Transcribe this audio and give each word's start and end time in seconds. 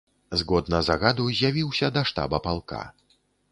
Згодна 0.41 0.79
загаду, 0.87 1.27
з'явіўся 1.41 1.91
да 1.99 2.05
штаба 2.13 2.43
палка. 2.49 2.83